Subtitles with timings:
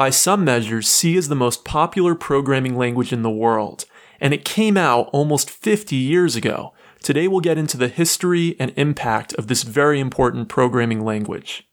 [0.00, 3.84] By some measures, C is the most popular programming language in the world,
[4.18, 6.72] and it came out almost 50 years ago.
[7.02, 11.68] Today we'll get into the history and impact of this very important programming language.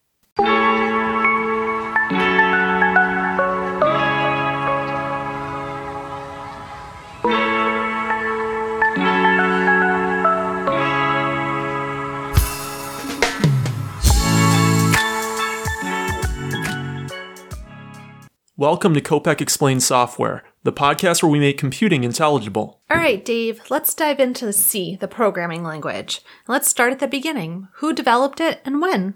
[18.59, 22.81] Welcome to Kopec Explains Software, the podcast where we make computing intelligible.
[22.89, 26.21] All right, Dave, let's dive into C, the programming language.
[26.47, 27.67] Let's start at the beginning.
[27.73, 29.13] Who developed it and when?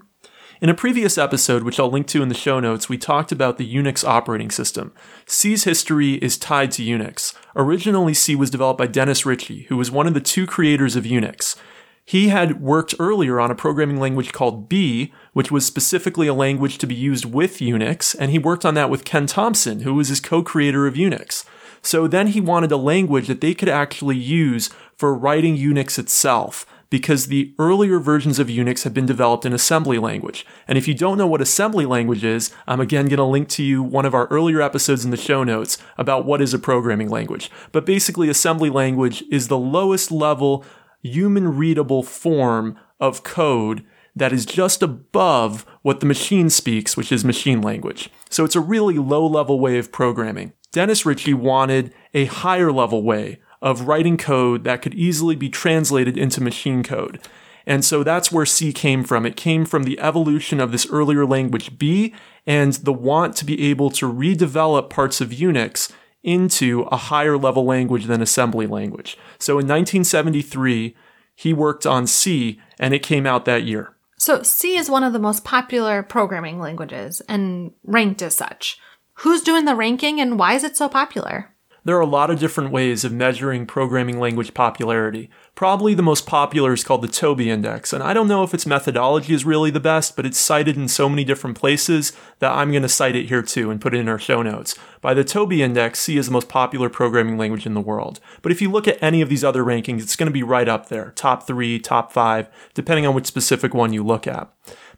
[0.60, 3.58] In a previous episode, which I'll link to in the show notes, we talked about
[3.58, 4.92] the Unix operating system.
[5.26, 7.34] C's history is tied to Unix.
[7.56, 11.02] Originally, C was developed by Dennis Ritchie, who was one of the two creators of
[11.02, 11.56] Unix.
[12.12, 16.76] He had worked earlier on a programming language called B, which was specifically a language
[16.76, 20.08] to be used with Unix, and he worked on that with Ken Thompson, who was
[20.08, 21.46] his co-creator of Unix.
[21.80, 26.66] So then he wanted a language that they could actually use for writing Unix itself,
[26.90, 30.44] because the earlier versions of Unix have been developed in assembly language.
[30.68, 33.62] And if you don't know what assembly language is, I'm again going to link to
[33.62, 37.08] you one of our earlier episodes in the show notes about what is a programming
[37.08, 37.50] language.
[37.72, 40.66] But basically, assembly language is the lowest level
[41.02, 47.24] human readable form of code that is just above what the machine speaks, which is
[47.24, 48.10] machine language.
[48.28, 50.52] So it's a really low level way of programming.
[50.70, 56.16] Dennis Ritchie wanted a higher level way of writing code that could easily be translated
[56.16, 57.20] into machine code.
[57.66, 59.24] And so that's where C came from.
[59.24, 62.12] It came from the evolution of this earlier language B
[62.46, 65.92] and the want to be able to redevelop parts of Unix
[66.22, 69.16] into a higher level language than assembly language.
[69.38, 70.94] So in 1973,
[71.34, 73.94] he worked on C and it came out that year.
[74.18, 78.78] So C is one of the most popular programming languages and ranked as such.
[79.14, 81.52] Who's doing the ranking and why is it so popular?
[81.84, 85.28] There are a lot of different ways of measuring programming language popularity.
[85.56, 88.66] Probably the most popular is called the TIOBE Index, and I don't know if its
[88.66, 92.70] methodology is really the best, but it's cited in so many different places that I'm
[92.70, 94.76] going to cite it here too and put it in our show notes.
[95.00, 98.20] By the TIOBE Index, C is the most popular programming language in the world.
[98.42, 100.68] But if you look at any of these other rankings, it's going to be right
[100.68, 104.48] up there, top three, top five, depending on which specific one you look at.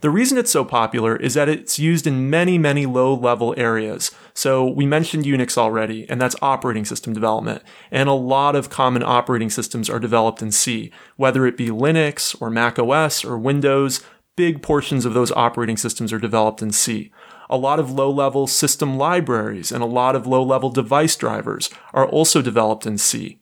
[0.04, 4.10] The reason it's so popular is that it's used in many, many low level areas.
[4.34, 7.62] So we mentioned Unix already, and that's operating system development.
[7.90, 12.36] And a lot of common operating systems are developed in C, whether it be Linux
[12.38, 14.02] or Mac OS or Windows.
[14.36, 17.10] Big portions of those operating systems are developed in C.
[17.48, 21.70] A lot of low level system libraries and a lot of low level device drivers
[21.94, 23.38] are also developed in C.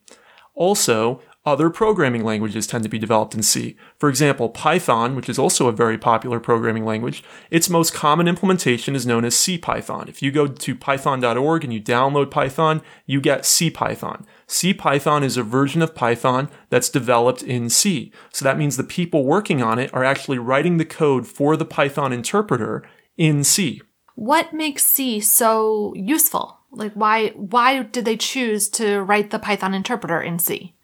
[0.55, 3.75] Also, other programming languages tend to be developed in C.
[3.97, 8.95] For example, Python, which is also a very popular programming language, its most common implementation
[8.95, 10.07] is known as CPython.
[10.07, 14.25] If you go to python.org and you download Python, you get CPython.
[14.47, 18.13] CPython is a version of Python that's developed in C.
[18.31, 21.65] So that means the people working on it are actually writing the code for the
[21.65, 22.87] Python interpreter
[23.17, 23.81] in C.
[24.15, 26.59] What makes C so useful?
[26.71, 30.75] Like why why did they choose to write the Python interpreter in C?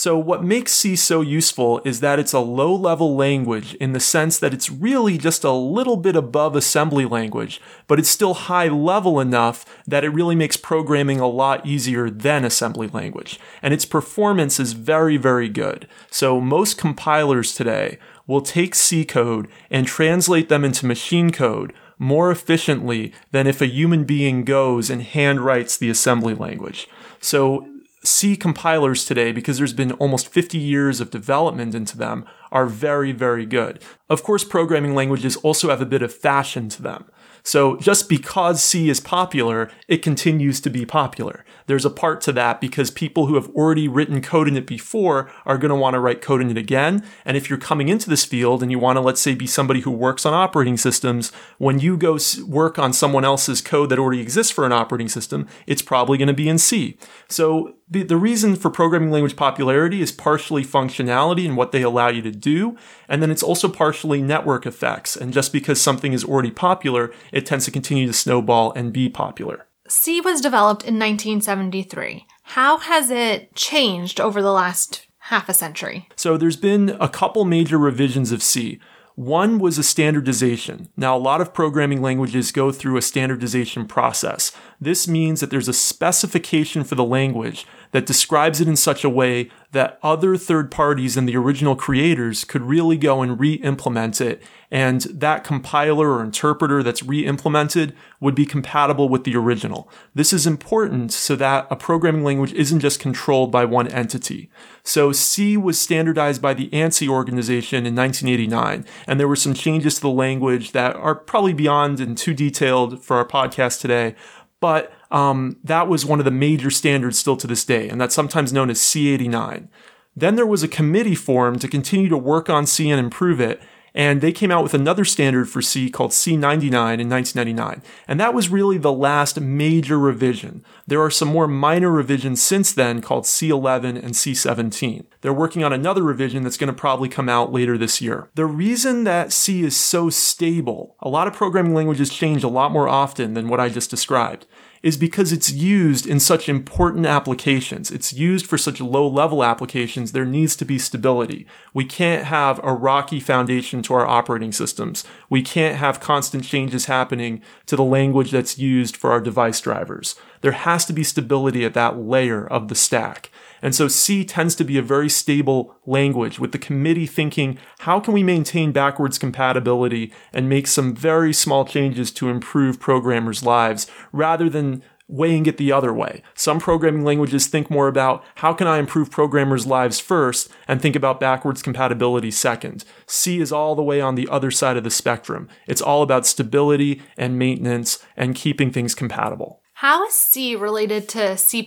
[0.00, 4.00] So, what makes C so useful is that it's a low level language in the
[4.00, 8.68] sense that it's really just a little bit above assembly language, but it's still high
[8.68, 13.38] level enough that it really makes programming a lot easier than assembly language.
[13.60, 15.86] And its performance is very, very good.
[16.10, 22.30] So, most compilers today will take C code and translate them into machine code more
[22.30, 26.88] efficiently than if a human being goes and handwrites the assembly language.
[27.20, 27.68] So
[28.02, 33.12] C compilers today, because there's been almost 50 years of development into them, are very,
[33.12, 33.82] very good.
[34.08, 37.04] Of course, programming languages also have a bit of fashion to them.
[37.42, 41.44] So just because C is popular, it continues to be popular.
[41.66, 45.30] There's a part to that because people who have already written code in it before
[45.46, 47.04] are going to want to write code in it again.
[47.24, 49.80] And if you're coming into this field and you want to, let's say, be somebody
[49.80, 54.20] who works on operating systems, when you go work on someone else's code that already
[54.20, 56.98] exists for an operating system, it's probably going to be in C.
[57.28, 62.08] So the, the reason for programming language popularity is partially functionality and what they allow
[62.08, 62.76] you to do.
[63.08, 65.16] And then it's also partially network effects.
[65.16, 69.08] And just because something is already popular, it tends to continue to snowball and be
[69.08, 69.66] popular.
[69.88, 72.26] C was developed in 1973.
[72.42, 76.08] How has it changed over the last half a century?
[76.14, 78.78] So there's been a couple major revisions of C.
[79.16, 80.88] One was a standardization.
[80.96, 84.52] Now, a lot of programming languages go through a standardization process.
[84.80, 89.10] This means that there's a specification for the language that describes it in such a
[89.10, 94.42] way that other third parties and the original creators could really go and re-implement it
[94.70, 99.90] and that compiler or interpreter that's re-implemented would be compatible with the original.
[100.14, 104.48] This is important so that a programming language isn't just controlled by one entity.
[104.84, 109.96] So C was standardized by the ANSI organization in 1989, and there were some changes
[109.96, 114.14] to the language that are probably beyond and too detailed for our podcast today,
[114.60, 118.14] but um, that was one of the major standards still to this day, and that's
[118.14, 119.68] sometimes known as C89.
[120.14, 123.60] Then there was a committee formed to continue to work on C and improve it,
[123.94, 127.82] and they came out with another standard for C called C99 in 1999.
[128.06, 130.64] And that was really the last major revision.
[130.86, 135.06] There are some more minor revisions since then called C11 and C17.
[135.20, 138.30] They're working on another revision that's going to probably come out later this year.
[138.34, 142.72] The reason that C is so stable, a lot of programming languages change a lot
[142.72, 144.46] more often than what I just described
[144.82, 147.90] is because it's used in such important applications.
[147.90, 150.12] It's used for such low level applications.
[150.12, 151.46] There needs to be stability.
[151.74, 155.04] We can't have a rocky foundation to our operating systems.
[155.28, 160.16] We can't have constant changes happening to the language that's used for our device drivers.
[160.40, 163.30] There has to be stability at that layer of the stack.
[163.62, 168.00] And so C tends to be a very stable language with the committee thinking, how
[168.00, 173.86] can we maintain backwards compatibility and make some very small changes to improve programmers' lives
[174.12, 176.22] rather than weighing it the other way.
[176.34, 180.94] Some programming languages think more about how can I improve programmers' lives first and think
[180.94, 182.84] about backwards compatibility second.
[183.06, 185.48] C is all the way on the other side of the spectrum.
[185.66, 189.59] It's all about stability and maintenance and keeping things compatible.
[189.80, 191.66] How is C related to C++?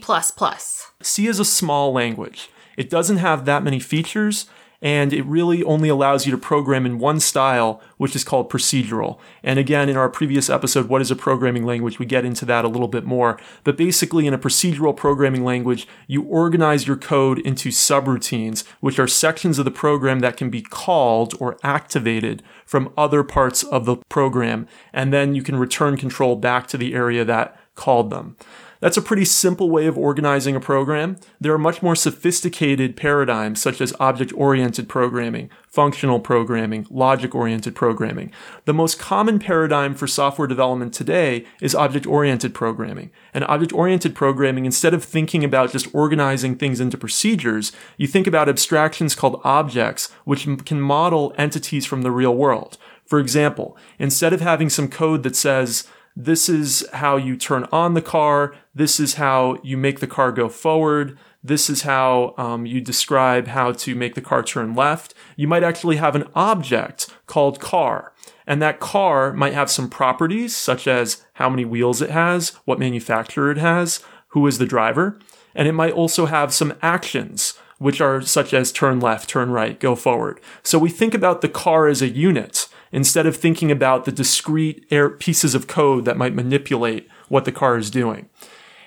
[1.01, 2.51] C is a small language.
[2.77, 4.45] It doesn't have that many features,
[4.83, 9.17] and it really only allows you to program in one style, which is called procedural.
[9.41, 11.97] And again, in our previous episode, What is a Programming Language?
[11.97, 13.39] we get into that a little bit more.
[13.63, 19.07] But basically, in a procedural programming language, you organize your code into subroutines, which are
[19.07, 23.95] sections of the program that can be called or activated from other parts of the
[24.07, 24.67] program.
[24.93, 28.35] And then you can return control back to the area that called them.
[28.79, 31.15] That's a pretty simple way of organizing a program.
[31.39, 38.33] There are much more sophisticated paradigms such as object-oriented programming, functional programming, logic-oriented programming.
[38.65, 43.11] The most common paradigm for software development today is object-oriented programming.
[43.33, 48.49] And object-oriented programming, instead of thinking about just organizing things into procedures, you think about
[48.49, 52.77] abstractions called objects, which can model entities from the real world.
[53.05, 57.93] For example, instead of having some code that says, this is how you turn on
[57.95, 58.55] the car.
[58.75, 61.17] This is how you make the car go forward.
[61.43, 65.13] This is how um, you describe how to make the car turn left.
[65.35, 68.13] You might actually have an object called car.
[68.45, 72.79] And that car might have some properties, such as how many wheels it has, what
[72.79, 75.17] manufacturer it has, who is the driver.
[75.55, 79.79] And it might also have some actions, which are such as turn left, turn right,
[79.79, 80.39] go forward.
[80.61, 84.87] So we think about the car as a unit instead of thinking about the discrete
[85.19, 88.29] pieces of code that might manipulate what the car is doing.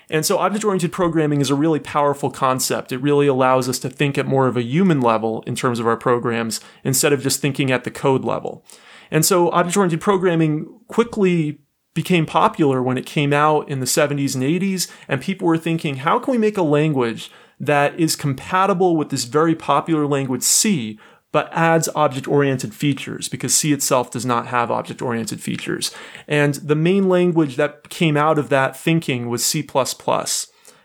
[0.09, 2.93] And so object oriented programming is a really powerful concept.
[2.93, 5.87] It really allows us to think at more of a human level in terms of
[5.87, 8.65] our programs instead of just thinking at the code level.
[9.11, 11.59] And so object oriented programming quickly
[11.93, 15.97] became popular when it came out in the 70s and 80s, and people were thinking,
[15.97, 21.01] how can we make a language that is compatible with this very popular language C,
[21.37, 25.91] but adds object oriented features because C itself does not have object oriented features.
[26.27, 29.63] And the main language that came out of that thinking was C++.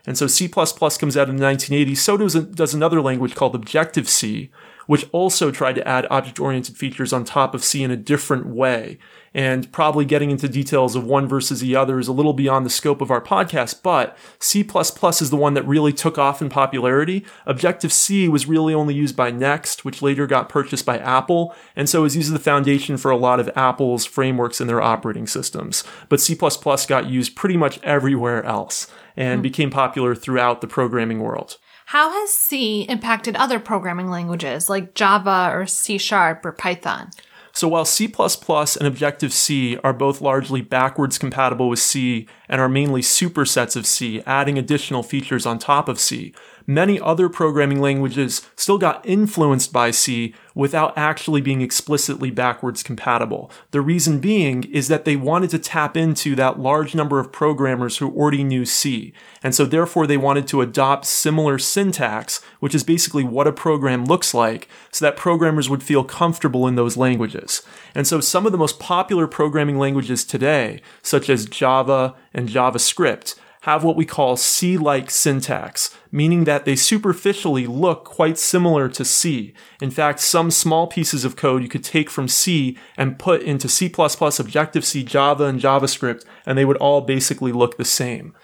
[0.06, 1.96] And so C++ comes out in the 1980s.
[1.96, 4.50] So does, does another language called Objective C,
[4.86, 8.44] which also tried to add object oriented features on top of C in a different
[8.44, 8.98] way
[9.34, 12.70] and probably getting into details of one versus the other is a little beyond the
[12.70, 17.24] scope of our podcast, but C++ is the one that really took off in popularity.
[17.46, 22.04] Objective-C was really only used by NeXT, which later got purchased by Apple, and so
[22.04, 25.84] is used as the foundation for a lot of Apple's frameworks in their operating systems.
[26.08, 29.42] But C++ got used pretty much everywhere else and hmm.
[29.42, 31.56] became popular throughout the programming world.
[31.86, 37.10] How has C impacted other programming languages like Java or C Sharp or Python?
[37.52, 43.02] So while C++ and Objective-C are both largely backwards compatible with C and are mainly
[43.02, 46.34] supersets of C, adding additional features on top of C,
[46.66, 53.50] many other programming languages still got influenced by C without actually being explicitly backwards compatible.
[53.70, 57.98] The reason being is that they wanted to tap into that large number of programmers
[57.98, 59.12] who already knew C.
[59.42, 64.04] And so therefore they wanted to adopt similar syntax, which is basically what a program
[64.04, 67.62] looks like, so that programmers would feel comfortable in those languages.
[67.94, 73.36] And so some of the most popular programming languages today, such as Java and JavaScript,
[73.62, 79.04] have what we call C like syntax, meaning that they superficially look quite similar to
[79.04, 79.54] C.
[79.80, 83.68] In fact, some small pieces of code you could take from C and put into
[83.68, 88.34] C++, Objective C, Java, and JavaScript, and they would all basically look the same.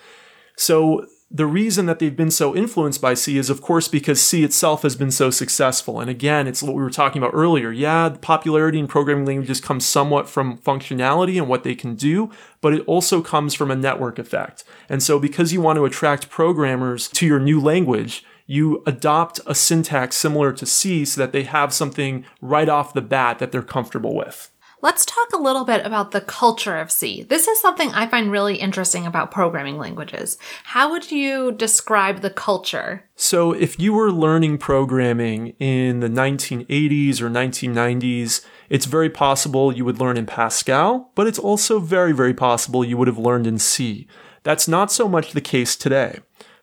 [0.57, 4.45] So the reason that they've been so influenced by C is, of course, because C
[4.45, 6.01] itself has been so successful.
[6.01, 7.71] And again, it's what we were talking about earlier.
[7.71, 12.31] Yeah, popularity in programming languages comes somewhat from functionality and what they can do,
[12.63, 14.65] but it also comes from a network effect.
[14.89, 19.55] And so, because you want to attract programmers to your new language, you adopt a
[19.55, 23.63] syntax similar to C so that they have something right off the bat that they're
[23.63, 24.51] comfortable with.
[24.81, 27.25] Let's talk a little bit about the culture of C.
[27.25, 30.39] This is something I find really interesting about programming languages.
[30.63, 33.03] How would you describe the culture?
[33.17, 39.85] So, if you were learning programming in the 1980s or 1990s, it's very possible you
[39.85, 43.59] would learn in Pascal, but it's also very, very possible you would have learned in
[43.59, 44.07] C.
[44.45, 46.21] That's not so much the case today.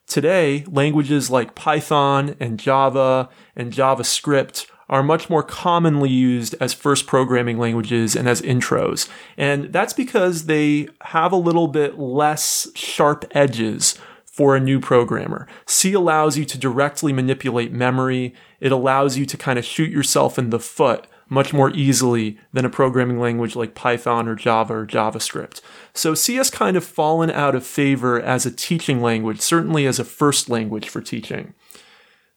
[0.07, 7.07] Today, languages like Python and Java and JavaScript are much more commonly used as first
[7.07, 9.09] programming languages and as intros.
[9.37, 15.47] And that's because they have a little bit less sharp edges for a new programmer.
[15.65, 18.33] C allows you to directly manipulate memory.
[18.59, 22.65] It allows you to kind of shoot yourself in the foot much more easily than
[22.65, 25.61] a programming language like Python or Java or JavaScript.
[25.93, 29.99] So C has kind of fallen out of favor as a teaching language, certainly as
[29.99, 31.53] a first language for teaching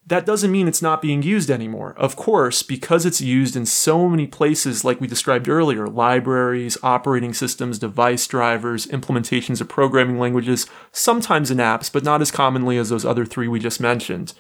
[0.08, 1.94] that doesn't mean it's not being used anymore.
[1.98, 7.34] Of course, because it's used in so many places, like we described earlier libraries, operating
[7.34, 12.88] systems, device drivers, implementations of programming languages, sometimes in apps, but not as commonly as
[12.88, 14.32] those other three we just mentioned.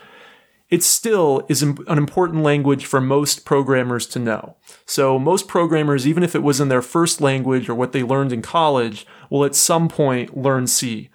[0.70, 4.56] It still is an important language for most programmers to know.
[4.86, 8.32] So, most programmers, even if it was in their first language or what they learned
[8.32, 11.10] in college, will at some point learn C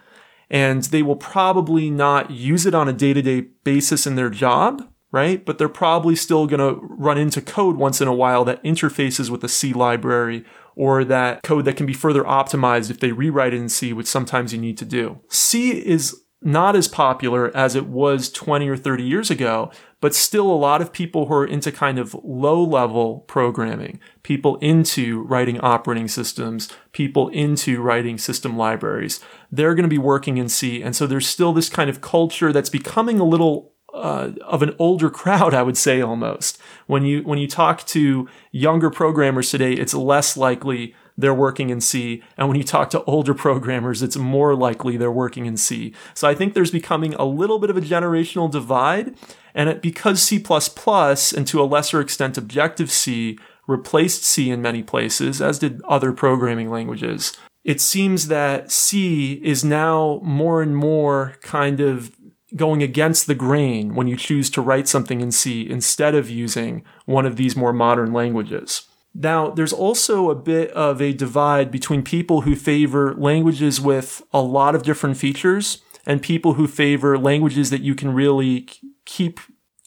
[0.54, 4.30] and they will probably not use it on a day to day basis in their
[4.30, 5.44] job, right?
[5.44, 9.32] But they're probably still going to run into code once in a while that interfaces
[9.32, 10.46] with a C library
[10.76, 14.08] or that code that can be further optimized if they rewrite it in C, which
[14.08, 15.20] sometimes you need to do.
[15.28, 19.72] C is not as popular as it was 20 or 30 years ago,
[20.02, 24.58] but still a lot of people who are into kind of low level programming, people
[24.58, 29.22] into writing operating systems, people into writing system libraries,
[29.52, 30.82] they're going to be working in C.
[30.82, 34.76] And so there's still this kind of culture that's becoming a little uh, of an
[34.80, 36.58] older crowd, I would say almost.
[36.88, 41.82] When you when you talk to younger programmers today, it's less likely they're working in
[41.82, 42.24] C.
[42.38, 45.94] And when you talk to older programmers, it's more likely they're working in C.
[46.14, 49.16] So I think there's becoming a little bit of a generational divide.
[49.54, 54.84] And it, because C++, and to a lesser extent Objective C, replaced C in many
[54.84, 61.36] places, as did other programming languages, it seems that C is now more and more
[61.42, 62.16] kind of
[62.56, 66.84] going against the grain when you choose to write something in C instead of using
[67.06, 68.88] one of these more modern languages.
[69.16, 74.42] Now, there's also a bit of a divide between people who favor languages with a
[74.42, 78.68] lot of different features and people who favor languages that you can really
[79.06, 79.40] keep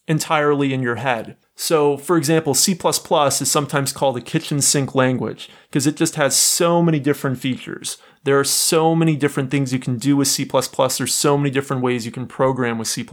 [0.06, 1.36] entirely in your head.
[1.56, 6.36] So, for example, C++ is sometimes called a kitchen sink language because it just has
[6.36, 7.98] so many different features.
[8.24, 10.44] There are so many different things you can do with C++.
[10.44, 13.06] There's so many different ways you can program with C++,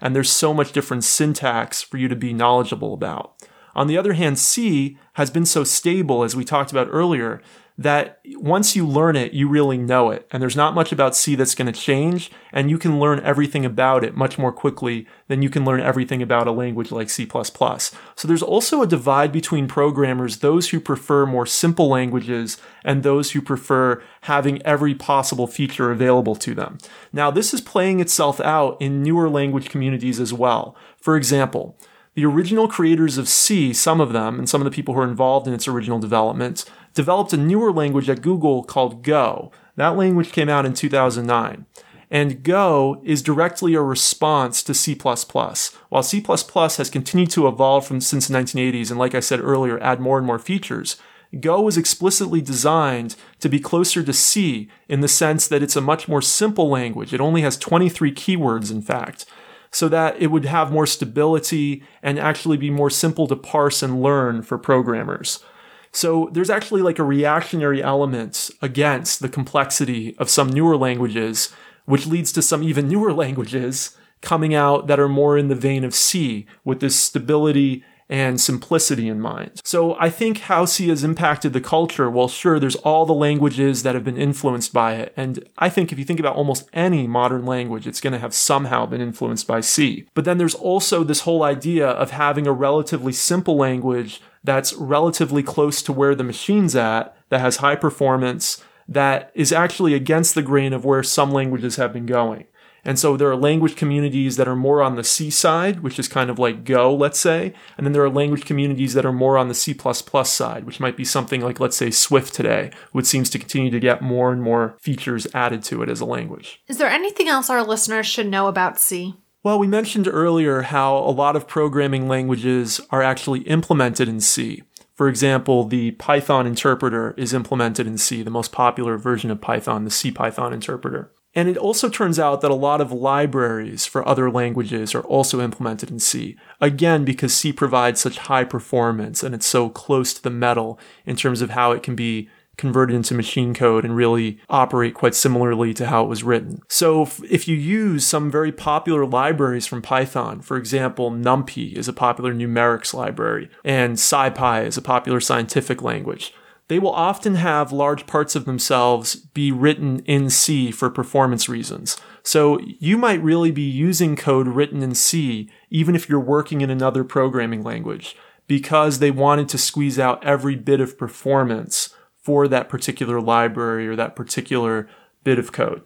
[0.00, 3.34] and there's so much different syntax for you to be knowledgeable about.
[3.78, 7.40] On the other hand, C has been so stable, as we talked about earlier,
[7.80, 10.26] that once you learn it, you really know it.
[10.32, 13.64] And there's not much about C that's going to change, and you can learn everything
[13.64, 17.24] about it much more quickly than you can learn everything about a language like C++.
[17.24, 23.30] So there's also a divide between programmers, those who prefer more simple languages and those
[23.30, 26.78] who prefer having every possible feature available to them.
[27.12, 30.74] Now, this is playing itself out in newer language communities as well.
[31.00, 31.78] For example,
[32.18, 35.08] the original creators of C, some of them, and some of the people who are
[35.08, 39.52] involved in its original development, developed a newer language at Google called Go.
[39.76, 41.66] That language came out in 2009.
[42.10, 44.96] And Go is directly a response to C++.
[44.96, 49.80] While C++ has continued to evolve from since the 1980s and like I said earlier
[49.80, 50.96] add more and more features,
[51.38, 55.80] Go was explicitly designed to be closer to C in the sense that it's a
[55.80, 57.14] much more simple language.
[57.14, 59.24] It only has 23 keywords in fact
[59.70, 64.02] so that it would have more stability and actually be more simple to parse and
[64.02, 65.44] learn for programmers.
[65.92, 71.52] So there's actually like a reactionary element against the complexity of some newer languages,
[71.86, 75.84] which leads to some even newer languages coming out that are more in the vein
[75.84, 79.60] of C with this stability and simplicity in mind.
[79.64, 83.82] So I think how C has impacted the culture, well, sure, there's all the languages
[83.82, 85.12] that have been influenced by it.
[85.16, 88.34] And I think if you think about almost any modern language, it's going to have
[88.34, 90.06] somehow been influenced by C.
[90.14, 95.42] But then there's also this whole idea of having a relatively simple language that's relatively
[95.42, 100.42] close to where the machine's at, that has high performance, that is actually against the
[100.42, 102.46] grain of where some languages have been going.
[102.88, 106.08] And so there are language communities that are more on the C side, which is
[106.08, 107.52] kind of like Go, let's say.
[107.76, 109.76] And then there are language communities that are more on the C++
[110.24, 113.78] side, which might be something like, let's say, Swift today, which seems to continue to
[113.78, 116.62] get more and more features added to it as a language.
[116.66, 119.14] Is there anything else our listeners should know about C?
[119.42, 124.62] Well, we mentioned earlier how a lot of programming languages are actually implemented in C.
[124.94, 129.84] For example, the Python interpreter is implemented in C, the most popular version of Python,
[129.84, 131.12] the C Python interpreter.
[131.34, 135.40] And it also turns out that a lot of libraries for other languages are also
[135.40, 136.36] implemented in C.
[136.60, 141.16] Again, because C provides such high performance and it's so close to the metal in
[141.16, 145.72] terms of how it can be converted into machine code and really operate quite similarly
[145.72, 146.60] to how it was written.
[146.68, 151.92] So if you use some very popular libraries from Python, for example, NumPy is a
[151.92, 156.34] popular numerics library and SciPy is a popular scientific language
[156.68, 161.98] they will often have large parts of themselves be written in C for performance reasons.
[162.22, 166.70] So you might really be using code written in C even if you're working in
[166.70, 172.68] another programming language because they wanted to squeeze out every bit of performance for that
[172.68, 174.88] particular library or that particular
[175.24, 175.82] bit of code.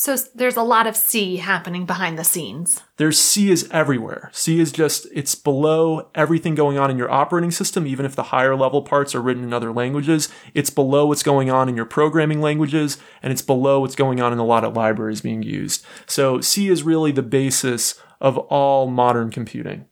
[0.00, 2.84] So there's a lot of C happening behind the scenes.
[2.98, 4.30] There's C is everywhere.
[4.32, 8.22] C is just, it's below everything going on in your operating system, even if the
[8.22, 10.28] higher level parts are written in other languages.
[10.54, 14.32] It's below what's going on in your programming languages, and it's below what's going on
[14.32, 15.84] in a lot of libraries being used.
[16.06, 19.86] So C is really the basis of all modern computing.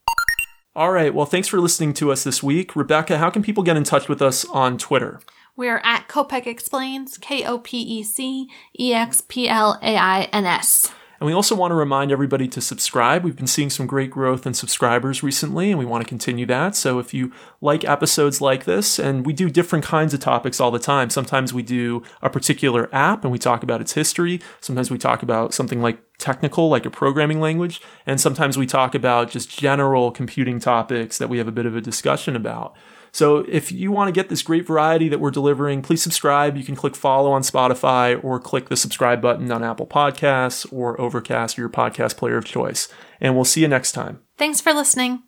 [0.76, 2.76] All right, well, thanks for listening to us this week.
[2.76, 5.18] Rebecca, how can people get in touch with us on Twitter?
[5.56, 8.48] We're at Kopec Explains, K O P E C
[8.78, 10.92] E X P L A I N S.
[11.18, 13.24] And we also want to remind everybody to subscribe.
[13.24, 16.76] We've been seeing some great growth in subscribers recently, and we want to continue that.
[16.76, 17.32] So if you
[17.62, 21.08] like episodes like this, and we do different kinds of topics all the time.
[21.08, 24.42] Sometimes we do a particular app and we talk about its history.
[24.60, 27.80] Sometimes we talk about something like technical, like a programming language.
[28.04, 31.74] And sometimes we talk about just general computing topics that we have a bit of
[31.74, 32.76] a discussion about.
[33.16, 36.54] So if you want to get this great variety that we're delivering, please subscribe.
[36.54, 41.00] You can click follow on Spotify or click the subscribe button on Apple Podcasts or
[41.00, 42.88] Overcast or your podcast player of choice.
[43.18, 44.20] And we'll see you next time.
[44.36, 45.22] Thanks for listening.